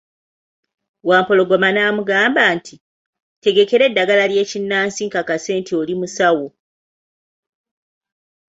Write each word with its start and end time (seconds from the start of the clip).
Wampologoma 1.07 1.67
n'amugamba 1.71 2.41
nti, 2.55 2.75
ntegekera 3.37 3.83
eddagala 3.89 4.23
ly'ekinnansi 4.31 5.01
nkakase 5.07 5.51
nti 5.59 5.71
oli 5.79 5.93
musawo. 5.99 6.47